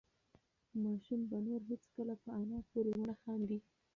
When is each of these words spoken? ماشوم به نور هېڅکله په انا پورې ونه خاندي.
ماشوم 0.83 1.21
به 1.29 1.37
نور 1.45 1.61
هېڅکله 1.71 2.13
په 2.23 2.29
انا 2.39 2.59
پورې 2.69 2.91
ونه 2.97 3.15
خاندي. 3.21 3.59